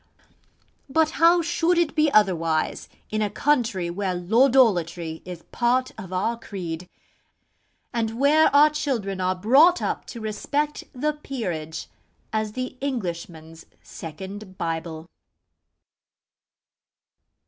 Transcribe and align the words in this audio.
But 0.89 1.11
how 1.21 1.43
should 1.43 1.77
it 1.77 1.93
be 1.93 2.09
otherwise 2.11 2.89
in 3.11 3.21
a 3.21 3.29
country 3.29 3.91
where 3.91 4.15
Lordolatry 4.15 5.21
is 5.25 5.43
part 5.51 5.91
of 5.95 6.11
our 6.11 6.39
creed, 6.39 6.89
and 7.93 8.19
where 8.19 8.47
our 8.49 8.71
children 8.71 9.21
are 9.21 9.35
brought 9.35 9.79
up 9.79 10.05
to 10.07 10.19
respect 10.19 10.85
the 10.91 11.13
'Peerage' 11.13 11.87
as 12.33 12.53
the 12.53 12.77
Englishman's 12.81 13.67
second 13.83 14.57
Bible? 14.57 15.07